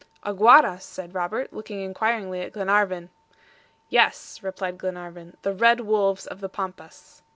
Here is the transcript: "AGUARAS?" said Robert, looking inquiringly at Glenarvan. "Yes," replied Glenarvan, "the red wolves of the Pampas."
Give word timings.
"AGUARAS?" 0.23 0.83
said 0.83 1.13
Robert, 1.13 1.53
looking 1.53 1.79
inquiringly 1.81 2.41
at 2.41 2.53
Glenarvan. 2.53 3.11
"Yes," 3.87 4.41
replied 4.41 4.79
Glenarvan, 4.79 5.37
"the 5.43 5.53
red 5.53 5.81
wolves 5.81 6.25
of 6.25 6.39
the 6.39 6.49
Pampas." 6.49 7.21